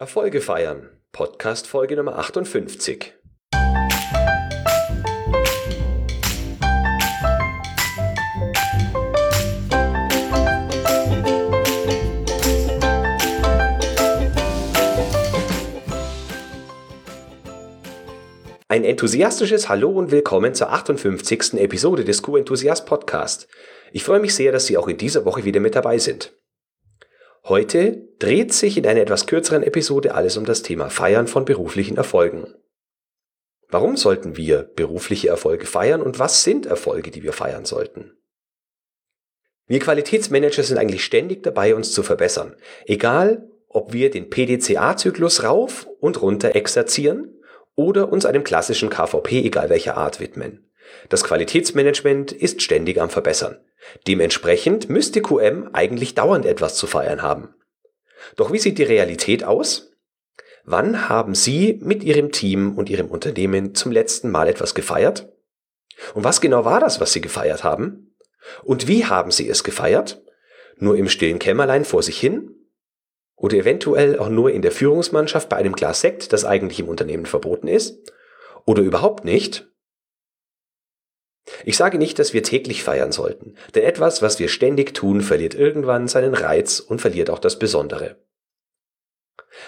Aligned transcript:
Erfolge 0.00 0.40
feiern. 0.40 0.90
Podcast 1.10 1.66
Folge 1.66 1.96
Nummer 1.96 2.16
58. 2.18 3.14
Ein 18.68 18.84
enthusiastisches 18.84 19.68
Hallo 19.68 19.90
und 19.90 20.12
willkommen 20.12 20.54
zur 20.54 20.70
58. 20.70 21.54
Episode 21.54 22.04
des 22.04 22.22
Q-Enthusiast 22.22 22.86
Podcast. 22.86 23.48
Ich 23.90 24.04
freue 24.04 24.20
mich 24.20 24.36
sehr, 24.36 24.52
dass 24.52 24.66
Sie 24.66 24.76
auch 24.76 24.86
in 24.86 24.96
dieser 24.96 25.24
Woche 25.24 25.44
wieder 25.44 25.58
mit 25.58 25.74
dabei 25.74 25.98
sind. 25.98 26.38
Heute 27.48 28.06
dreht 28.18 28.52
sich 28.52 28.76
in 28.76 28.86
einer 28.86 29.00
etwas 29.00 29.26
kürzeren 29.26 29.62
Episode 29.62 30.14
alles 30.14 30.36
um 30.36 30.44
das 30.44 30.62
Thema 30.62 30.90
Feiern 30.90 31.26
von 31.26 31.46
beruflichen 31.46 31.96
Erfolgen. 31.96 32.54
Warum 33.70 33.96
sollten 33.96 34.36
wir 34.36 34.64
berufliche 34.64 35.28
Erfolge 35.28 35.64
feiern 35.64 36.02
und 36.02 36.18
was 36.18 36.44
sind 36.44 36.66
Erfolge, 36.66 37.10
die 37.10 37.22
wir 37.22 37.32
feiern 37.32 37.64
sollten? 37.64 38.12
Wir 39.66 39.78
Qualitätsmanager 39.78 40.62
sind 40.62 40.76
eigentlich 40.76 41.04
ständig 41.04 41.42
dabei, 41.42 41.74
uns 41.74 41.92
zu 41.92 42.02
verbessern. 42.02 42.54
Egal, 42.84 43.48
ob 43.68 43.94
wir 43.94 44.10
den 44.10 44.28
PDCA-Zyklus 44.28 45.42
rauf 45.42 45.88
und 46.00 46.20
runter 46.20 46.54
exerzieren 46.54 47.34
oder 47.74 48.12
uns 48.12 48.26
einem 48.26 48.44
klassischen 48.44 48.90
KVP 48.90 49.46
egal 49.46 49.70
welcher 49.70 49.96
Art 49.96 50.20
widmen. 50.20 50.70
Das 51.08 51.24
Qualitätsmanagement 51.24 52.32
ist 52.32 52.60
ständig 52.60 53.00
am 53.00 53.08
Verbessern. 53.08 53.58
Dementsprechend 54.06 54.88
müsste 54.88 55.22
QM 55.22 55.70
eigentlich 55.72 56.14
dauernd 56.14 56.46
etwas 56.46 56.76
zu 56.76 56.86
feiern 56.86 57.22
haben. 57.22 57.54
Doch 58.36 58.52
wie 58.52 58.58
sieht 58.58 58.78
die 58.78 58.84
Realität 58.84 59.44
aus? 59.44 59.92
Wann 60.64 61.08
haben 61.08 61.34
Sie 61.34 61.78
mit 61.82 62.04
Ihrem 62.04 62.30
Team 62.30 62.76
und 62.76 62.90
Ihrem 62.90 63.06
Unternehmen 63.06 63.74
zum 63.74 63.90
letzten 63.90 64.30
Mal 64.30 64.48
etwas 64.48 64.74
gefeiert? 64.74 65.32
Und 66.14 66.24
was 66.24 66.40
genau 66.40 66.64
war 66.64 66.80
das, 66.80 67.00
was 67.00 67.12
Sie 67.12 67.20
gefeiert 67.20 67.64
haben? 67.64 68.14
Und 68.62 68.86
wie 68.86 69.06
haben 69.06 69.30
Sie 69.30 69.48
es 69.48 69.64
gefeiert? 69.64 70.22
Nur 70.76 70.96
im 70.96 71.08
stillen 71.08 71.38
Kämmerlein 71.38 71.84
vor 71.84 72.02
sich 72.02 72.20
hin? 72.20 72.54
Oder 73.34 73.56
eventuell 73.56 74.18
auch 74.18 74.28
nur 74.28 74.50
in 74.50 74.62
der 74.62 74.72
Führungsmannschaft 74.72 75.48
bei 75.48 75.56
einem 75.56 75.74
Glas 75.74 76.00
Sekt, 76.00 76.32
das 76.32 76.44
eigentlich 76.44 76.80
im 76.80 76.88
Unternehmen 76.88 77.26
verboten 77.26 77.68
ist? 77.68 78.12
Oder 78.64 78.82
überhaupt 78.82 79.24
nicht? 79.24 79.68
Ich 81.64 81.76
sage 81.76 81.98
nicht, 81.98 82.18
dass 82.18 82.32
wir 82.32 82.42
täglich 82.42 82.82
feiern 82.82 83.12
sollten, 83.12 83.54
denn 83.74 83.84
etwas, 83.84 84.22
was 84.22 84.38
wir 84.38 84.48
ständig 84.48 84.94
tun, 84.94 85.20
verliert 85.20 85.54
irgendwann 85.54 86.08
seinen 86.08 86.34
Reiz 86.34 86.80
und 86.80 87.00
verliert 87.00 87.30
auch 87.30 87.38
das 87.38 87.58
Besondere. 87.58 88.16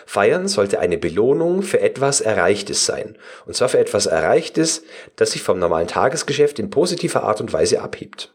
Feiern 0.07 0.47
sollte 0.49 0.79
eine 0.79 0.99
Belohnung 0.99 1.63
für 1.63 1.81
etwas 1.81 2.21
Erreichtes 2.21 2.87
sein, 2.87 3.19
und 3.47 3.55
zwar 3.55 3.69
für 3.69 3.79
etwas 3.79 4.07
Erreichtes, 4.07 4.85
das 5.17 5.33
sich 5.33 5.43
vom 5.43 5.59
normalen 5.59 5.89
Tagesgeschäft 5.89 6.59
in 6.59 6.71
positiver 6.71 7.25
Art 7.25 7.41
und 7.41 7.53
Weise 7.53 7.81
abhebt. 7.81 8.35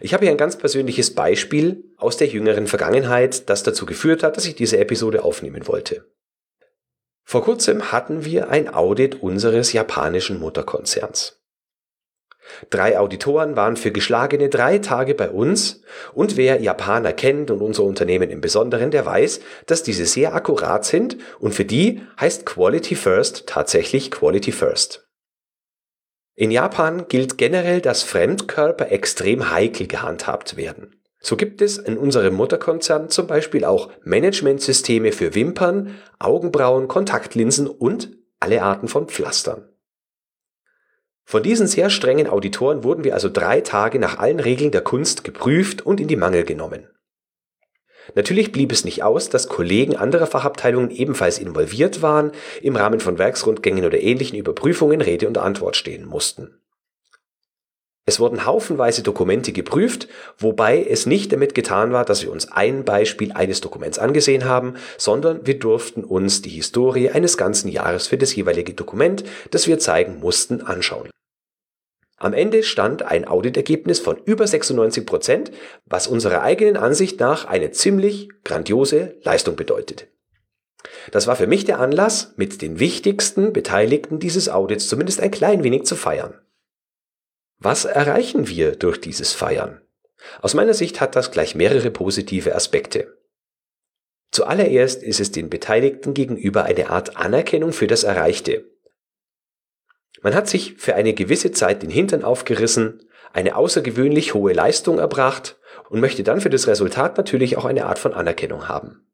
Ich 0.00 0.14
habe 0.14 0.24
hier 0.24 0.30
ein 0.30 0.38
ganz 0.38 0.56
persönliches 0.56 1.14
Beispiel 1.14 1.84
aus 1.96 2.16
der 2.16 2.28
jüngeren 2.28 2.66
Vergangenheit, 2.66 3.48
das 3.50 3.62
dazu 3.62 3.84
geführt 3.84 4.22
hat, 4.22 4.36
dass 4.36 4.46
ich 4.46 4.54
diese 4.54 4.78
Episode 4.78 5.24
aufnehmen 5.24 5.66
wollte. 5.66 6.06
Vor 7.24 7.44
kurzem 7.44 7.92
hatten 7.92 8.24
wir 8.24 8.48
ein 8.48 8.72
Audit 8.72 9.22
unseres 9.22 9.72
japanischen 9.72 10.38
Mutterkonzerns. 10.38 11.41
Drei 12.70 12.98
Auditoren 12.98 13.56
waren 13.56 13.76
für 13.76 13.92
geschlagene 13.92 14.48
drei 14.48 14.78
Tage 14.78 15.14
bei 15.14 15.30
uns 15.30 15.82
und 16.14 16.36
wer 16.36 16.60
Japaner 16.60 17.12
kennt 17.12 17.50
und 17.50 17.60
unser 17.60 17.84
Unternehmen 17.84 18.30
im 18.30 18.40
Besonderen, 18.40 18.90
der 18.90 19.06
weiß, 19.06 19.40
dass 19.66 19.82
diese 19.82 20.06
sehr 20.06 20.34
akkurat 20.34 20.84
sind 20.84 21.16
und 21.38 21.54
für 21.54 21.64
die 21.64 22.02
heißt 22.20 22.46
Quality 22.46 22.94
First 22.94 23.46
tatsächlich 23.46 24.10
Quality 24.10 24.52
First. 24.52 25.08
In 26.34 26.50
Japan 26.50 27.08
gilt 27.08 27.36
generell, 27.36 27.80
dass 27.80 28.02
Fremdkörper 28.02 28.90
extrem 28.90 29.50
heikel 29.50 29.86
gehandhabt 29.86 30.56
werden. 30.56 30.96
So 31.20 31.36
gibt 31.36 31.62
es 31.62 31.78
in 31.78 31.96
unserem 31.96 32.34
Mutterkonzern 32.34 33.08
zum 33.08 33.28
Beispiel 33.28 33.64
auch 33.64 33.90
Managementsysteme 34.02 35.12
für 35.12 35.36
Wimpern, 35.36 35.94
Augenbrauen, 36.18 36.88
Kontaktlinsen 36.88 37.68
und 37.68 38.10
alle 38.40 38.62
Arten 38.62 38.88
von 38.88 39.06
Pflastern. 39.06 39.68
Von 41.32 41.42
diesen 41.42 41.66
sehr 41.66 41.88
strengen 41.88 42.26
Auditoren 42.26 42.84
wurden 42.84 43.04
wir 43.04 43.14
also 43.14 43.30
drei 43.30 43.62
Tage 43.62 43.98
nach 43.98 44.18
allen 44.18 44.38
Regeln 44.38 44.70
der 44.70 44.82
Kunst 44.82 45.24
geprüft 45.24 45.80
und 45.80 45.98
in 45.98 46.06
die 46.06 46.16
Mangel 46.16 46.44
genommen. 46.44 46.90
Natürlich 48.14 48.52
blieb 48.52 48.70
es 48.70 48.84
nicht 48.84 49.02
aus, 49.02 49.30
dass 49.30 49.48
Kollegen 49.48 49.96
anderer 49.96 50.26
Fachabteilungen 50.26 50.90
ebenfalls 50.90 51.38
involviert 51.38 52.02
waren, 52.02 52.32
im 52.60 52.76
Rahmen 52.76 53.00
von 53.00 53.18
Werksrundgängen 53.18 53.86
oder 53.86 53.98
ähnlichen 53.98 54.38
Überprüfungen 54.38 55.00
Rede 55.00 55.26
und 55.26 55.38
Antwort 55.38 55.76
stehen 55.76 56.04
mussten. 56.04 56.60
Es 58.04 58.20
wurden 58.20 58.44
haufenweise 58.44 59.02
Dokumente 59.02 59.52
geprüft, 59.52 60.08
wobei 60.36 60.84
es 60.84 61.06
nicht 61.06 61.32
damit 61.32 61.54
getan 61.54 61.92
war, 61.92 62.04
dass 62.04 62.22
wir 62.22 62.30
uns 62.30 62.52
ein 62.52 62.84
Beispiel 62.84 63.32
eines 63.32 63.62
Dokuments 63.62 63.98
angesehen 63.98 64.44
haben, 64.44 64.74
sondern 64.98 65.46
wir 65.46 65.58
durften 65.58 66.04
uns 66.04 66.42
die 66.42 66.50
Historie 66.50 67.08
eines 67.08 67.38
ganzen 67.38 67.70
Jahres 67.70 68.08
für 68.08 68.18
das 68.18 68.36
jeweilige 68.36 68.74
Dokument, 68.74 69.24
das 69.50 69.66
wir 69.66 69.78
zeigen 69.78 70.20
mussten, 70.20 70.60
anschauen. 70.60 71.08
Am 72.22 72.34
Ende 72.34 72.62
stand 72.62 73.02
ein 73.02 73.26
Auditergebnis 73.26 73.98
von 73.98 74.16
über 74.16 74.46
96 74.46 75.04
Prozent, 75.04 75.50
was 75.86 76.06
unserer 76.06 76.42
eigenen 76.42 76.76
Ansicht 76.76 77.18
nach 77.18 77.46
eine 77.46 77.72
ziemlich 77.72 78.28
grandiose 78.44 79.16
Leistung 79.24 79.56
bedeutet. 79.56 80.06
Das 81.10 81.26
war 81.26 81.34
für 81.34 81.48
mich 81.48 81.64
der 81.64 81.80
Anlass, 81.80 82.34
mit 82.36 82.62
den 82.62 82.78
wichtigsten 82.78 83.52
Beteiligten 83.52 84.20
dieses 84.20 84.48
Audits 84.48 84.86
zumindest 84.86 85.20
ein 85.20 85.32
klein 85.32 85.64
wenig 85.64 85.82
zu 85.82 85.96
feiern. 85.96 86.40
Was 87.58 87.86
erreichen 87.86 88.46
wir 88.46 88.76
durch 88.76 89.00
dieses 89.00 89.32
Feiern? 89.32 89.80
Aus 90.42 90.54
meiner 90.54 90.74
Sicht 90.74 91.00
hat 91.00 91.16
das 91.16 91.32
gleich 91.32 91.56
mehrere 91.56 91.90
positive 91.90 92.54
Aspekte. 92.54 93.18
Zuallererst 94.30 95.02
ist 95.02 95.18
es 95.18 95.32
den 95.32 95.50
Beteiligten 95.50 96.14
gegenüber 96.14 96.62
eine 96.62 96.88
Art 96.88 97.16
Anerkennung 97.16 97.72
für 97.72 97.88
das 97.88 98.04
Erreichte. 98.04 98.71
Man 100.22 100.34
hat 100.34 100.48
sich 100.48 100.74
für 100.78 100.94
eine 100.94 101.12
gewisse 101.12 101.50
Zeit 101.52 101.82
den 101.82 101.90
Hintern 101.90 102.24
aufgerissen, 102.24 103.00
eine 103.32 103.56
außergewöhnlich 103.56 104.34
hohe 104.34 104.52
Leistung 104.52 104.98
erbracht 104.98 105.58
und 105.88 106.00
möchte 106.00 106.22
dann 106.22 106.40
für 106.40 106.50
das 106.50 106.66
Resultat 106.66 107.16
natürlich 107.16 107.56
auch 107.56 107.64
eine 107.64 107.86
Art 107.86 107.98
von 107.98 108.14
Anerkennung 108.14 108.68
haben. 108.68 109.06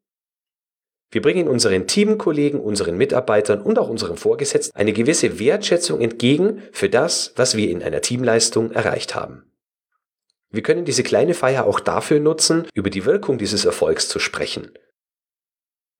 Wir 1.11 1.23
bringen 1.23 1.47
unseren 1.47 1.87
Teamkollegen, 1.87 2.59
unseren 2.59 2.95
Mitarbeitern 2.95 3.61
und 3.61 3.79
auch 3.79 3.89
unserem 3.89 4.15
Vorgesetzten 4.15 4.75
eine 4.75 4.93
gewisse 4.93 5.39
Wertschätzung 5.39 6.01
entgegen 6.01 6.61
für 6.71 6.87
das, 6.87 7.33
was 7.35 7.57
wir 7.57 7.69
in 7.69 7.81
einer 7.81 8.01
Teamleistung 8.01 8.71
erreicht 8.71 9.15
haben. 9.15 9.51
Wir 10.51 10.61
können 10.61 10.85
diese 10.85 11.03
kleine 11.03 11.33
Feier 11.33 11.65
auch 11.65 11.79
dafür 11.79 12.19
nutzen, 12.19 12.67
über 12.75 12.91
die 12.91 13.05
Wirkung 13.05 13.39
dieses 13.39 13.65
Erfolgs 13.65 14.07
zu 14.07 14.19
sprechen. 14.19 14.71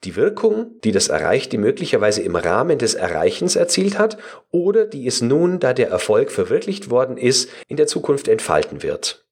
Die 0.05 0.15
Wirkung, 0.15 0.79
die 0.85 0.93
das 0.93 1.09
Erreichte 1.09 1.57
möglicherweise 1.57 2.21
im 2.21 2.37
Rahmen 2.37 2.77
des 2.77 2.93
Erreichens 2.93 3.57
erzielt 3.57 3.99
hat 3.99 4.17
oder 4.49 4.85
die 4.85 5.05
es 5.05 5.21
nun, 5.21 5.59
da 5.59 5.73
der 5.73 5.89
Erfolg 5.89 6.31
verwirklicht 6.31 6.89
worden 6.89 7.17
ist, 7.17 7.49
in 7.67 7.75
der 7.75 7.87
Zukunft 7.87 8.29
entfalten 8.29 8.81
wird. 8.81 9.25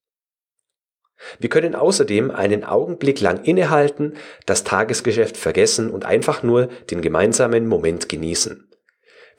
Wir 1.38 1.48
können 1.48 1.74
außerdem 1.74 2.30
einen 2.30 2.64
Augenblick 2.64 3.20
lang 3.20 3.42
innehalten, 3.44 4.14
das 4.46 4.62
Tagesgeschäft 4.62 5.36
vergessen 5.36 5.90
und 5.90 6.04
einfach 6.04 6.42
nur 6.42 6.68
den 6.90 7.00
gemeinsamen 7.00 7.66
Moment 7.66 8.08
genießen. 8.08 8.68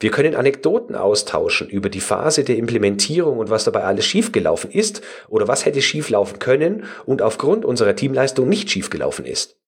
Wir 0.00 0.10
können 0.10 0.34
Anekdoten 0.34 0.96
austauschen 0.96 1.68
über 1.68 1.90
die 1.90 2.00
Phase 2.00 2.42
der 2.42 2.56
Implementierung 2.56 3.38
und 3.38 3.50
was 3.50 3.64
dabei 3.64 3.84
alles 3.84 4.06
schiefgelaufen 4.06 4.70
ist 4.70 5.02
oder 5.28 5.46
was 5.46 5.64
hätte 5.64 5.82
schieflaufen 5.82 6.38
können 6.38 6.84
und 7.04 7.22
aufgrund 7.22 7.64
unserer 7.64 7.94
Teamleistung 7.94 8.48
nicht 8.48 8.70
schiefgelaufen 8.70 9.26
ist. 9.26 9.59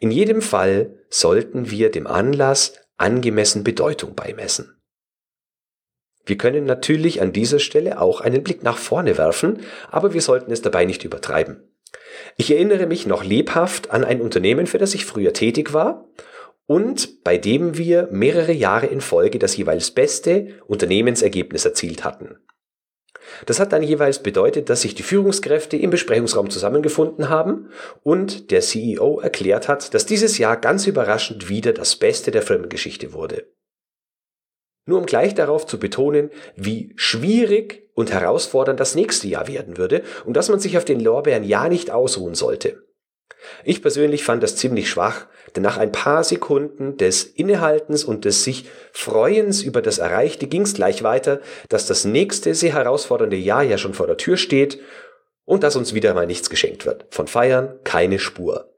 In 0.00 0.10
jedem 0.10 0.42
Fall 0.42 0.98
sollten 1.08 1.70
wir 1.70 1.90
dem 1.90 2.06
Anlass 2.06 2.74
angemessen 2.96 3.64
Bedeutung 3.64 4.14
beimessen. 4.14 4.80
Wir 6.26 6.38
können 6.38 6.64
natürlich 6.64 7.20
an 7.20 7.32
dieser 7.32 7.58
Stelle 7.58 8.00
auch 8.00 8.20
einen 8.20 8.42
Blick 8.42 8.62
nach 8.62 8.78
vorne 8.78 9.18
werfen, 9.18 9.60
aber 9.90 10.14
wir 10.14 10.22
sollten 10.22 10.52
es 10.52 10.62
dabei 10.62 10.84
nicht 10.84 11.04
übertreiben. 11.04 11.68
Ich 12.36 12.50
erinnere 12.50 12.86
mich 12.86 13.06
noch 13.06 13.24
lebhaft 13.24 13.90
an 13.90 14.04
ein 14.04 14.20
Unternehmen, 14.20 14.66
für 14.66 14.78
das 14.78 14.94
ich 14.94 15.04
früher 15.04 15.32
tätig 15.32 15.72
war 15.72 16.08
und 16.66 17.22
bei 17.24 17.36
dem 17.36 17.76
wir 17.76 18.08
mehrere 18.10 18.52
Jahre 18.52 18.86
in 18.86 19.00
Folge 19.00 19.38
das 19.38 19.56
jeweils 19.56 19.90
beste 19.90 20.60
Unternehmensergebnis 20.66 21.64
erzielt 21.64 22.04
hatten. 22.04 22.38
Das 23.46 23.60
hat 23.60 23.72
dann 23.72 23.82
jeweils 23.82 24.22
bedeutet, 24.22 24.70
dass 24.70 24.82
sich 24.82 24.94
die 24.94 25.02
Führungskräfte 25.02 25.76
im 25.76 25.90
Besprechungsraum 25.90 26.50
zusammengefunden 26.50 27.28
haben 27.28 27.68
und 28.02 28.50
der 28.50 28.60
CEO 28.60 29.20
erklärt 29.20 29.68
hat, 29.68 29.94
dass 29.94 30.06
dieses 30.06 30.38
Jahr 30.38 30.56
ganz 30.56 30.86
überraschend 30.86 31.48
wieder 31.48 31.72
das 31.72 31.96
Beste 31.96 32.30
der 32.30 32.42
Firmengeschichte 32.42 33.12
wurde. 33.12 33.46
Nur 34.86 34.98
um 34.98 35.06
gleich 35.06 35.34
darauf 35.34 35.66
zu 35.66 35.78
betonen, 35.78 36.30
wie 36.56 36.92
schwierig 36.96 37.88
und 37.94 38.12
herausfordernd 38.12 38.78
das 38.80 38.94
nächste 38.94 39.28
Jahr 39.28 39.48
werden 39.48 39.78
würde 39.78 40.02
und 40.24 40.36
dass 40.36 40.48
man 40.48 40.60
sich 40.60 40.76
auf 40.76 40.84
den 40.84 41.00
Lorbeeren 41.00 41.44
ja 41.44 41.68
nicht 41.68 41.90
ausruhen 41.90 42.34
sollte. 42.34 42.82
Ich 43.64 43.82
persönlich 43.82 44.24
fand 44.24 44.42
das 44.42 44.56
ziemlich 44.56 44.88
schwach, 44.88 45.26
denn 45.54 45.62
nach 45.62 45.78
ein 45.78 45.92
paar 45.92 46.24
Sekunden 46.24 46.96
des 46.96 47.24
Innehaltens 47.24 48.04
und 48.04 48.24
des 48.24 48.44
sich 48.44 48.66
Freuens 48.92 49.62
über 49.62 49.82
das 49.82 49.98
Erreichte 49.98 50.46
ging 50.46 50.62
es 50.62 50.74
gleich 50.74 51.02
weiter, 51.02 51.40
dass 51.68 51.86
das 51.86 52.04
nächste 52.04 52.54
sehr 52.54 52.72
herausfordernde 52.72 53.36
Jahr 53.36 53.62
ja 53.62 53.78
schon 53.78 53.94
vor 53.94 54.06
der 54.06 54.16
Tür 54.16 54.36
steht 54.36 54.80
und 55.44 55.62
dass 55.62 55.76
uns 55.76 55.94
wieder 55.94 56.14
mal 56.14 56.26
nichts 56.26 56.50
geschenkt 56.50 56.86
wird. 56.86 57.06
Von 57.10 57.26
Feiern 57.26 57.78
keine 57.84 58.18
Spur. 58.18 58.73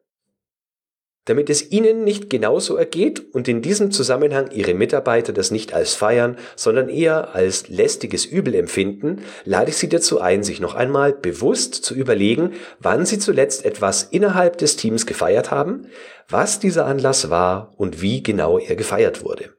Damit 1.26 1.50
es 1.50 1.72
Ihnen 1.72 2.04
nicht 2.04 2.30
genauso 2.30 2.76
ergeht 2.76 3.34
und 3.34 3.48
in 3.48 3.60
diesem 3.60 3.90
Zusammenhang 3.90 4.52
Ihre 4.52 4.74
Mitarbeiter 4.74 5.32
das 5.32 5.50
nicht 5.50 5.74
als 5.74 5.92
Feiern, 5.92 6.38
sondern 6.54 6.88
eher 6.88 7.34
als 7.34 7.68
lästiges 7.68 8.24
Übel 8.24 8.54
empfinden, 8.54 9.22
lade 9.44 9.70
ich 9.70 9.76
Sie 9.76 9.88
dazu 9.88 10.20
ein, 10.20 10.44
sich 10.44 10.60
noch 10.60 10.76
einmal 10.76 11.12
bewusst 11.12 11.74
zu 11.74 11.94
überlegen, 11.94 12.52
wann 12.78 13.06
Sie 13.06 13.18
zuletzt 13.18 13.64
etwas 13.64 14.04
innerhalb 14.04 14.56
des 14.58 14.76
Teams 14.76 15.04
gefeiert 15.04 15.50
haben, 15.50 15.88
was 16.28 16.60
dieser 16.60 16.86
Anlass 16.86 17.28
war 17.28 17.74
und 17.76 18.00
wie 18.00 18.22
genau 18.22 18.58
er 18.58 18.76
gefeiert 18.76 19.24
wurde. 19.24 19.52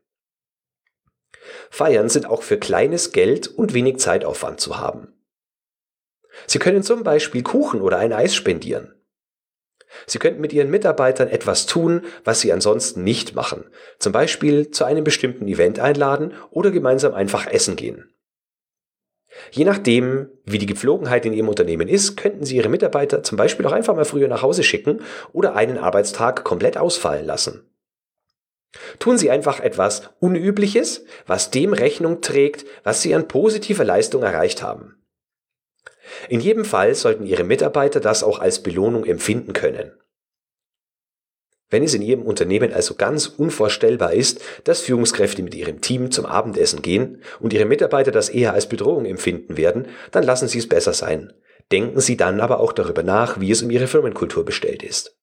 Feiern 1.69 2.08
sind 2.08 2.28
auch 2.28 2.44
für 2.44 2.58
kleines 2.58 3.12
Geld 3.12 3.48
und 3.48 3.74
wenig 3.74 3.98
Zeitaufwand 3.98 4.62
zu 4.62 4.80
haben. 4.80 5.10
Sie 6.46 6.60
können 6.60 6.84
zum 6.84 7.04
Beispiel 7.04 7.44
Kuchen 7.44 7.81
oder 7.81 7.98
ein 7.98 8.14
Eis 8.14 8.34
spendieren. 8.36 8.97
Sie 10.06 10.19
könnten 10.19 10.42
mit 10.42 10.54
Ihren 10.54 10.69
Mitarbeitern 10.69 11.28
etwas 11.28 11.66
tun, 11.66 12.04
was 12.24 12.42
Sie 12.42 12.51
ansonsten 12.51 13.04
nicht 13.04 13.36
machen. 13.36 13.66
Zum 14.00 14.12
Beispiel 14.12 14.72
zu 14.72 14.86
einem 14.86 15.04
bestimmten 15.04 15.48
Event 15.48 15.80
einladen 15.80 16.34
oder 16.51 16.72
gemeinsam 16.72 17.13
einfach 17.13 17.48
essen 17.48 17.75
gehen. 17.75 18.10
Je 19.51 19.66
nachdem, 19.66 20.30
wie 20.45 20.57
die 20.57 20.66
Gepflogenheit 20.66 21.25
in 21.25 21.34
Ihrem 21.34 21.50
Unternehmen 21.50 21.88
ist, 21.88 22.18
könnten 22.18 22.45
Sie 22.45 22.56
Ihre 22.56 22.69
Mitarbeiter 22.69 23.24
zum 23.24 23.38
Beispiel 23.38 23.66
auch 23.66 23.72
einfach 23.72 23.95
mal 23.95 24.06
früher 24.06 24.28
nach 24.28 24.42
Hause 24.42 24.63
schicken 24.63 25.01
oder 25.31 25.56
einen 25.56 25.78
Arbeitstag 25.78 26.44
komplett 26.44 26.78
ausfallen 26.78 27.25
lassen. 27.25 27.69
Tun 29.00 29.18
Sie 29.18 29.31
einfach 29.31 29.60
etwas 29.60 30.10
Unübliches, 30.19 31.06
was 31.25 31.51
dem 31.51 31.74
Rechnung 31.74 32.22
trägt, 32.22 32.66
was 32.83 33.01
Sie 33.01 33.16
an 33.16 33.28
positiver 33.28 33.86
Leistung 33.86 34.24
erreicht 34.24 34.62
haben. 34.62 34.95
In 36.30 36.39
jedem 36.39 36.65
Fall 36.65 36.95
sollten 36.95 37.25
Ihre 37.25 37.44
Mitarbeiter 37.44 38.00
das 38.00 38.24
auch 38.24 38.39
als 38.39 38.63
Belohnung 38.63 39.06
empfinden 39.06 39.54
können. 39.54 39.92
Wenn 41.69 41.83
es 41.83 41.94
in 41.94 42.01
Ihrem 42.01 42.21
Unternehmen 42.21 42.71
also 42.71 42.95
ganz 42.95 43.27
unvorstellbar 43.27 44.13
ist, 44.13 44.42
dass 44.63 44.80
Führungskräfte 44.80 45.44
mit 45.44 45.54
Ihrem 45.54 45.81
Team 45.81 46.12
zum 46.12 46.25
Abendessen 46.25 46.81
gehen 46.81 47.21
und 47.42 47.51
Ihre 47.51 47.65
Mitarbeiter 47.65 48.12
das 48.12 48.30
eher 48.30 48.54
als 48.54 48.69
Bedrohung 48.69 49.06
empfinden 49.06 49.57
werden, 49.57 49.88
dann 50.12 50.24
lassen 50.24 50.48
Sie 50.48 50.59
es 50.59 50.69
besser 50.69 50.94
sein. 50.94 51.33
Denken 51.71 52.00
Sie 52.00 52.15
dann 52.15 52.39
aber 52.39 52.62
auch 52.62 52.71
darüber 52.71 53.04
nach, 53.04 53.42
wie 53.42 53.51
es 53.51 53.62
um 53.62 53.69
Ihre 53.69 53.88
Firmenkultur 53.88 54.45
bestellt 54.45 54.81
ist. 54.81 55.18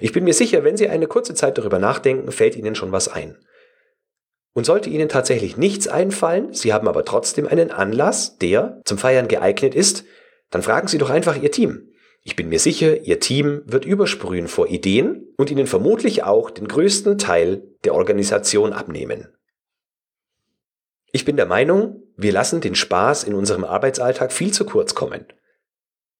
Ich 0.00 0.12
bin 0.12 0.24
mir 0.24 0.34
sicher, 0.34 0.62
wenn 0.62 0.76
Sie 0.76 0.88
eine 0.88 1.08
kurze 1.08 1.34
Zeit 1.34 1.58
darüber 1.58 1.80
nachdenken, 1.80 2.30
fällt 2.30 2.54
Ihnen 2.54 2.76
schon 2.76 2.92
was 2.92 3.08
ein. 3.08 3.36
Und 4.56 4.64
sollte 4.64 4.88
Ihnen 4.88 5.10
tatsächlich 5.10 5.58
nichts 5.58 5.86
einfallen, 5.86 6.54
Sie 6.54 6.72
haben 6.72 6.88
aber 6.88 7.04
trotzdem 7.04 7.46
einen 7.46 7.70
Anlass, 7.70 8.38
der 8.38 8.80
zum 8.86 8.96
Feiern 8.96 9.28
geeignet 9.28 9.74
ist, 9.74 10.04
dann 10.48 10.62
fragen 10.62 10.88
Sie 10.88 10.96
doch 10.96 11.10
einfach 11.10 11.36
Ihr 11.36 11.50
Team. 11.50 11.90
Ich 12.22 12.36
bin 12.36 12.48
mir 12.48 12.58
sicher, 12.58 13.02
Ihr 13.02 13.20
Team 13.20 13.60
wird 13.66 13.84
übersprühen 13.84 14.48
vor 14.48 14.68
Ideen 14.68 15.28
und 15.36 15.50
Ihnen 15.50 15.66
vermutlich 15.66 16.22
auch 16.22 16.48
den 16.48 16.68
größten 16.68 17.18
Teil 17.18 17.64
der 17.84 17.92
Organisation 17.92 18.72
abnehmen. 18.72 19.28
Ich 21.12 21.26
bin 21.26 21.36
der 21.36 21.44
Meinung, 21.44 22.04
wir 22.16 22.32
lassen 22.32 22.62
den 22.62 22.76
Spaß 22.76 23.24
in 23.24 23.34
unserem 23.34 23.64
Arbeitsalltag 23.64 24.32
viel 24.32 24.54
zu 24.54 24.64
kurz 24.64 24.94
kommen. 24.94 25.26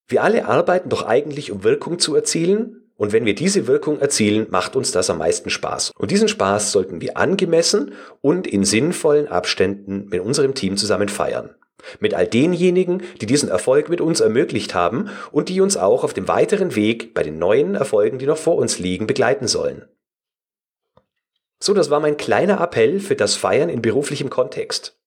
Wir 0.09 0.23
alle 0.23 0.44
arbeiten 0.44 0.91
doch 0.91 1.06
eigentlich, 1.06 1.53
um 1.53 1.65
Wirkung 1.65 1.99
zu 1.99 2.15
erzielen 2.15 2.86
und 2.96 3.12
wenn 3.12 3.26
wir 3.26 3.34
diese 3.34 3.66
Wirkung 3.66 4.00
erzielen, 4.00 4.46
macht 4.50 4.75
uns 4.75 4.90
das 4.90 5.10
am 5.10 5.19
meisten 5.19 5.50
Spaß. 5.50 5.93
Und 5.98 6.10
diesen 6.10 6.28
Spaß 6.28 6.72
sollten 6.72 7.00
wir 7.00 7.16
angemessen 7.16 7.93
und 8.22 8.46
in 8.46 8.64
sinnvollen 8.64 9.28
Abständen 9.28 10.08
mit 10.10 10.20
unserem 10.20 10.54
Team 10.54 10.76
zusammen 10.76 11.08
feiern. 11.08 11.54
Mit 12.00 12.14
all 12.14 12.26
denjenigen, 12.26 13.02
die 13.20 13.26
diesen 13.26 13.50
Erfolg 13.50 13.90
mit 13.90 14.00
uns 14.00 14.20
ermöglicht 14.20 14.75
haben 14.75 15.10
und 15.31 15.50
die 15.50 15.60
uns 15.60 15.76
auch 15.76 16.04
auf 16.04 16.14
dem 16.14 16.26
weiteren 16.26 16.75
Weg 16.75 17.12
bei 17.14 17.22
den 17.22 17.38
neuen 17.38 17.75
Erfolgen, 17.75 18.19
die 18.19 18.26
noch 18.26 18.38
vor 18.38 18.56
uns 18.56 18.78
liegen, 18.78 19.06
begleiten 19.06 19.46
sollen. 19.46 19.84
So, 21.60 21.75
das 21.75 21.90
war 21.90 22.00
mein 22.00 22.16
kleiner 22.16 22.60
Appell 22.60 23.00
für 23.00 23.16
das 23.16 23.34
Feiern 23.34 23.69
in 23.69 23.82
beruflichem 23.82 24.31
Kontext. 24.31 24.98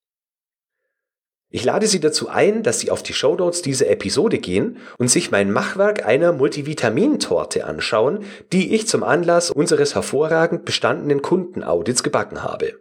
Ich 1.51 1.63
lade 1.63 1.87
Sie 1.87 1.99
dazu 1.99 2.29
ein, 2.29 2.61
dass 2.61 2.79
Sie 2.79 2.91
auf 2.91 3.01
die 3.01 3.13
Shownotes 3.13 3.63
dieser 3.63 3.89
Episode 3.89 4.37
gehen 4.37 4.77
und 4.99 5.09
sich 5.09 5.31
mein 5.31 5.51
Machwerk 5.51 6.05
einer 6.05 6.31
Multivitamintorte 6.31 7.65
anschauen, 7.65 8.23
die 8.53 8.75
ich 8.75 8.87
zum 8.87 9.03
Anlass 9.03 9.49
unseres 9.49 9.95
hervorragend 9.95 10.63
bestandenen 10.63 11.23
Kundenaudits 11.23 12.03
gebacken 12.03 12.43
habe. 12.43 12.79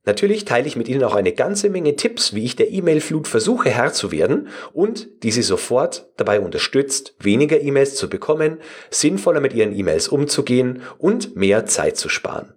Natürlich 0.06 0.44
teile 0.44 0.68
ich 0.68 0.76
mit 0.76 0.86
Ihnen 0.86 1.02
auch 1.02 1.16
eine 1.16 1.32
ganze 1.32 1.68
Menge 1.68 1.96
Tipps, 1.96 2.32
wie 2.32 2.44
ich 2.44 2.54
der 2.54 2.70
E-Mail-Flut 2.70 3.26
versuche 3.26 3.70
Herr 3.70 3.92
zu 3.92 4.12
werden 4.12 4.48
und 4.72 5.24
die 5.24 5.32
Sie 5.32 5.42
sofort 5.42 6.08
dabei 6.16 6.38
unterstützt, 6.38 7.16
weniger 7.18 7.60
E-Mails 7.60 7.96
zu 7.96 8.08
bekommen, 8.08 8.58
sinnvoller 8.88 9.40
mit 9.40 9.52
Ihren 9.52 9.76
E-Mails 9.76 10.06
umzugehen 10.06 10.82
und 10.98 11.34
mehr 11.34 11.66
Zeit 11.66 11.96
zu 11.96 12.08
sparen. 12.08 12.54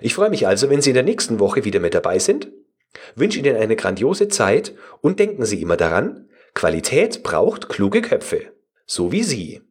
Ich 0.00 0.14
freue 0.14 0.30
mich 0.30 0.46
also, 0.46 0.70
wenn 0.70 0.80
Sie 0.80 0.90
in 0.90 0.94
der 0.94 1.02
nächsten 1.02 1.38
Woche 1.38 1.66
wieder 1.66 1.80
mit 1.80 1.92
dabei 1.92 2.18
sind, 2.18 2.48
wünsche 3.14 3.38
Ihnen 3.38 3.56
eine 3.56 3.76
grandiose 3.76 4.28
Zeit 4.28 4.74
und 5.02 5.20
denken 5.20 5.44
Sie 5.44 5.60
immer 5.60 5.76
daran, 5.76 6.30
Qualität 6.54 7.24
braucht 7.24 7.68
kluge 7.68 8.00
Köpfe, 8.00 8.52
so 8.86 9.12
wie 9.12 9.22
Sie. 9.22 9.65